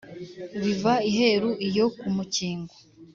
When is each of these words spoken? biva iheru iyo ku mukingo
biva 0.61 0.93
iheru 1.09 1.49
iyo 1.67 1.85
ku 1.97 2.07
mukingo 2.15 2.73